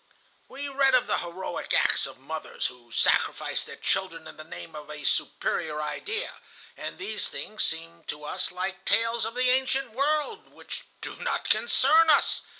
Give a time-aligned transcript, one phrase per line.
[0.47, 4.75] We read of the heroic acts of mothers who sacrifice their children in the name
[4.75, 6.33] of a superior idea,
[6.75, 11.49] and these things seem to us like tales of the ancient world, which do not
[11.49, 12.41] concern us.